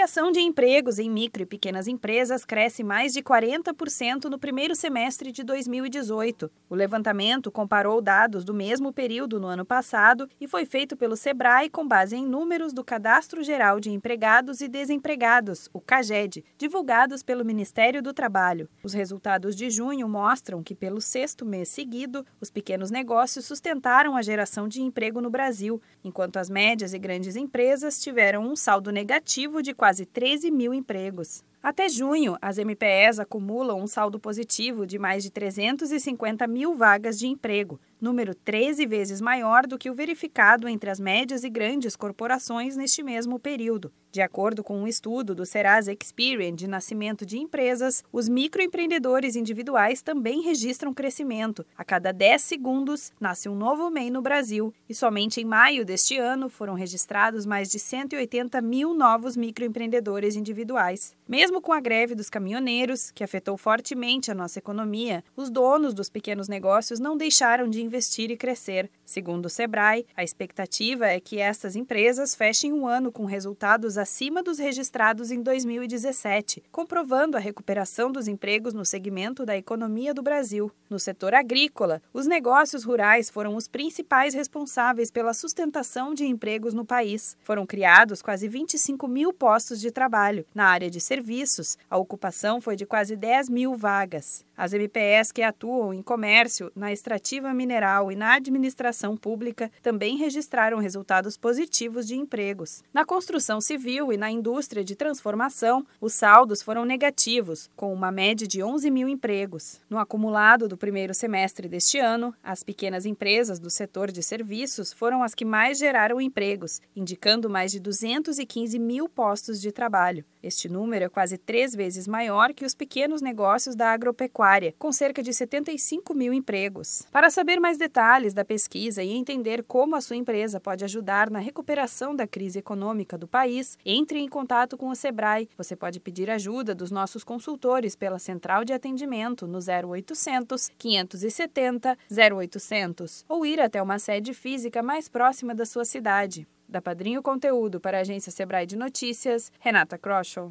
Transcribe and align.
Criação 0.00 0.32
de 0.32 0.40
empregos 0.40 0.98
em 0.98 1.10
micro 1.10 1.42
e 1.42 1.46
pequenas 1.46 1.86
empresas 1.86 2.46
cresce 2.46 2.82
mais 2.82 3.12
de 3.12 3.22
40% 3.22 4.30
no 4.30 4.38
primeiro 4.38 4.74
semestre 4.74 5.30
de 5.30 5.44
2018. 5.44 6.50
O 6.70 6.74
levantamento 6.74 7.50
comparou 7.50 8.00
dados 8.00 8.42
do 8.42 8.54
mesmo 8.54 8.94
período 8.94 9.38
no 9.38 9.46
ano 9.46 9.62
passado 9.62 10.26
e 10.40 10.48
foi 10.48 10.64
feito 10.64 10.96
pelo 10.96 11.16
Sebrae 11.16 11.68
com 11.68 11.86
base 11.86 12.16
em 12.16 12.24
números 12.24 12.72
do 12.72 12.82
Cadastro 12.82 13.42
Geral 13.42 13.78
de 13.78 13.90
Empregados 13.90 14.62
e 14.62 14.68
Desempregados, 14.68 15.68
o 15.70 15.82
CAGED, 15.82 16.46
divulgados 16.56 17.22
pelo 17.22 17.44
Ministério 17.44 18.02
do 18.02 18.14
Trabalho. 18.14 18.70
Os 18.82 18.94
resultados 18.94 19.54
de 19.54 19.68
junho 19.68 20.08
mostram 20.08 20.62
que, 20.62 20.74
pelo 20.74 21.02
sexto 21.02 21.44
mês 21.44 21.68
seguido, 21.68 22.24
os 22.40 22.50
pequenos 22.50 22.90
negócios 22.90 23.44
sustentaram 23.44 24.16
a 24.16 24.22
geração 24.22 24.66
de 24.66 24.80
emprego 24.80 25.20
no 25.20 25.28
Brasil, 25.28 25.78
enquanto 26.02 26.38
as 26.38 26.48
médias 26.48 26.94
e 26.94 26.98
grandes 26.98 27.36
empresas 27.36 28.00
tiveram 28.00 28.50
um 28.50 28.56
saldo 28.56 28.90
negativo 28.90 29.62
de 29.62 29.70
de 29.70 29.74
quase 29.90 30.06
13 30.06 30.52
mil 30.52 30.72
empregos. 30.72 31.42
Até 31.60 31.88
junho, 31.88 32.36
as 32.40 32.58
MPEs 32.58 33.18
acumulam 33.18 33.80
um 33.80 33.88
saldo 33.88 34.20
positivo 34.20 34.86
de 34.86 35.00
mais 35.00 35.24
de 35.24 35.30
350 35.30 36.46
mil 36.46 36.76
vagas 36.76 37.18
de 37.18 37.26
emprego, 37.26 37.80
número 38.00 38.34
13 38.34 38.86
vezes 38.86 39.20
maior 39.20 39.66
do 39.66 39.78
que 39.78 39.90
o 39.90 39.94
verificado 39.94 40.68
entre 40.68 40.90
as 40.90 40.98
médias 40.98 41.44
e 41.44 41.50
grandes 41.50 41.94
corporações 41.94 42.76
neste 42.76 43.02
mesmo 43.02 43.38
período. 43.38 43.92
De 44.12 44.20
acordo 44.20 44.64
com 44.64 44.76
um 44.76 44.88
estudo 44.88 45.36
do 45.36 45.46
Serasa 45.46 45.92
Experian 45.92 46.52
de 46.52 46.66
nascimento 46.66 47.24
de 47.24 47.38
empresas, 47.38 48.02
os 48.12 48.28
microempreendedores 48.28 49.36
individuais 49.36 50.02
também 50.02 50.42
registram 50.42 50.92
crescimento. 50.92 51.64
A 51.76 51.84
cada 51.84 52.10
10 52.10 52.42
segundos, 52.42 53.12
nasce 53.20 53.48
um 53.48 53.54
novo 53.54 53.88
MEI 53.88 54.10
no 54.10 54.20
Brasil, 54.20 54.74
e 54.88 54.94
somente 54.96 55.40
em 55.40 55.44
maio 55.44 55.84
deste 55.84 56.16
ano 56.16 56.48
foram 56.48 56.74
registrados 56.74 57.46
mais 57.46 57.70
de 57.70 57.78
180 57.78 58.60
mil 58.60 58.94
novos 58.94 59.36
microempreendedores 59.36 60.34
individuais. 60.34 61.14
Mesmo 61.28 61.60
com 61.60 61.72
a 61.72 61.78
greve 61.78 62.16
dos 62.16 62.28
caminhoneiros, 62.28 63.12
que 63.12 63.22
afetou 63.22 63.56
fortemente 63.56 64.28
a 64.28 64.34
nossa 64.34 64.58
economia, 64.58 65.22
os 65.36 65.50
donos 65.50 65.94
dos 65.94 66.10
pequenos 66.10 66.48
negócios 66.48 66.98
não 66.98 67.16
deixaram 67.16 67.68
de 67.68 67.80
investir 67.90 68.30
e 68.30 68.36
crescer. 68.36 68.88
Segundo 69.04 69.46
o 69.46 69.50
Sebrae, 69.50 70.06
a 70.16 70.22
expectativa 70.22 71.08
é 71.08 71.18
que 71.18 71.40
estas 71.40 71.74
empresas 71.74 72.36
fechem 72.36 72.72
um 72.72 72.86
ano 72.86 73.10
com 73.10 73.24
resultados 73.24 73.98
acima 73.98 74.44
dos 74.44 74.58
registrados 74.58 75.32
em 75.32 75.42
2017, 75.42 76.62
comprovando 76.70 77.36
a 77.36 77.40
recuperação 77.40 78.12
dos 78.12 78.28
empregos 78.28 78.72
no 78.72 78.84
segmento 78.84 79.44
da 79.44 79.56
economia 79.56 80.14
do 80.14 80.22
Brasil. 80.22 80.70
No 80.88 81.00
setor 81.00 81.34
agrícola, 81.34 82.00
os 82.12 82.26
negócios 82.26 82.84
rurais 82.84 83.28
foram 83.28 83.56
os 83.56 83.66
principais 83.66 84.32
responsáveis 84.34 85.10
pela 85.10 85.34
sustentação 85.34 86.14
de 86.14 86.24
empregos 86.24 86.72
no 86.72 86.84
país. 86.84 87.36
Foram 87.42 87.66
criados 87.66 88.22
quase 88.22 88.46
25 88.46 89.08
mil 89.08 89.32
postos 89.32 89.80
de 89.80 89.90
trabalho 89.90 90.46
na 90.54 90.66
área 90.66 90.88
de 90.88 91.00
serviços, 91.00 91.76
a 91.88 91.98
ocupação 91.98 92.60
foi 92.60 92.76
de 92.76 92.86
quase 92.86 93.16
10 93.16 93.48
mil 93.48 93.74
vagas. 93.74 94.44
As 94.56 94.74
MPS 94.74 95.32
que 95.32 95.42
atuam 95.42 95.94
em 95.94 96.02
comércio, 96.02 96.70
na 96.76 96.92
extrativa 96.92 97.54
mineral 97.54 97.79
e 98.10 98.16
na 98.16 98.34
administração 98.34 99.16
pública 99.16 99.70
também 99.82 100.16
registraram 100.16 100.78
resultados 100.78 101.36
positivos 101.36 102.06
de 102.06 102.14
empregos. 102.14 102.82
Na 102.92 103.04
construção 103.04 103.60
civil 103.60 104.12
e 104.12 104.16
na 104.16 104.30
indústria 104.30 104.84
de 104.84 104.94
transformação, 104.94 105.86
os 106.00 106.12
saldos 106.12 106.60
foram 106.62 106.84
negativos, 106.84 107.70
com 107.74 107.92
uma 107.92 108.10
média 108.10 108.46
de 108.46 108.62
11 108.62 108.90
mil 108.90 109.08
empregos. 109.08 109.80
No 109.88 109.98
acumulado 109.98 110.68
do 110.68 110.76
primeiro 110.76 111.14
semestre 111.14 111.68
deste 111.68 111.98
ano, 111.98 112.34
as 112.42 112.62
pequenas 112.62 113.06
empresas 113.06 113.58
do 113.58 113.70
setor 113.70 114.12
de 114.12 114.22
serviços 114.22 114.92
foram 114.92 115.22
as 115.22 115.34
que 115.34 115.44
mais 115.44 115.78
geraram 115.78 116.20
empregos, 116.20 116.80
indicando 116.94 117.48
mais 117.48 117.72
de 117.72 117.80
215 117.80 118.78
mil 118.78 119.08
postos 119.08 119.60
de 119.60 119.72
trabalho. 119.72 120.24
Este 120.42 120.68
número 120.68 121.04
é 121.04 121.08
quase 121.08 121.36
três 121.36 121.74
vezes 121.74 122.08
maior 122.08 122.52
que 122.52 122.64
os 122.64 122.74
pequenos 122.74 123.20
negócios 123.20 123.76
da 123.76 123.92
agropecuária 123.92 124.74
com 124.78 124.90
cerca 124.90 125.22
de 125.22 125.32
75 125.32 126.14
mil 126.14 126.32
empregos. 126.32 127.02
Para 127.12 127.30
saber 127.30 127.60
mais 127.70 127.78
detalhes 127.78 128.34
da 128.34 128.44
pesquisa 128.44 129.00
e 129.00 129.12
entender 129.12 129.62
como 129.62 129.94
a 129.94 130.00
sua 130.00 130.16
empresa 130.16 130.58
pode 130.58 130.84
ajudar 130.84 131.30
na 131.30 131.38
recuperação 131.38 132.16
da 132.16 132.26
crise 132.26 132.58
econômica 132.58 133.16
do 133.16 133.28
país, 133.28 133.78
entre 133.86 134.18
em 134.18 134.28
contato 134.28 134.76
com 134.76 134.88
o 134.88 134.96
Sebrae. 134.96 135.48
Você 135.56 135.76
pode 135.76 136.00
pedir 136.00 136.28
ajuda 136.30 136.74
dos 136.74 136.90
nossos 136.90 137.22
consultores 137.22 137.94
pela 137.94 138.18
central 138.18 138.64
de 138.64 138.72
atendimento 138.72 139.46
no 139.46 139.60
0800 139.60 140.68
570 140.76 141.96
0800 142.10 143.24
ou 143.28 143.46
ir 143.46 143.60
até 143.60 143.80
uma 143.80 144.00
sede 144.00 144.34
física 144.34 144.82
mais 144.82 145.08
próxima 145.08 145.54
da 145.54 145.64
sua 145.64 145.84
cidade. 145.84 146.48
Da 146.68 146.82
Padrinho 146.82 147.22
Conteúdo 147.22 147.78
para 147.80 147.98
a 147.98 148.00
agência 148.00 148.32
Sebrae 148.32 148.66
de 148.66 148.74
Notícias, 148.74 149.52
Renata 149.60 149.96
Kroschel. 149.96 150.48